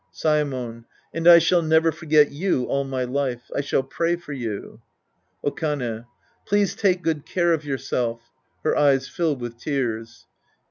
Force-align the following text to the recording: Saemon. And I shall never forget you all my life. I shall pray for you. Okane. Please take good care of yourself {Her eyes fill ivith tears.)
Saemon. 0.11 0.85
And 1.13 1.27
I 1.27 1.37
shall 1.37 1.61
never 1.61 1.91
forget 1.91 2.31
you 2.31 2.63
all 2.65 2.83
my 2.83 3.03
life. 3.03 3.51
I 3.55 3.61
shall 3.61 3.83
pray 3.83 4.15
for 4.15 4.33
you. 4.33 4.81
Okane. 5.45 6.05
Please 6.47 6.73
take 6.73 7.03
good 7.03 7.23
care 7.23 7.53
of 7.53 7.63
yourself 7.63 8.19
{Her 8.63 8.75
eyes 8.75 9.07
fill 9.07 9.37
ivith 9.37 9.59
tears.) 9.59 10.25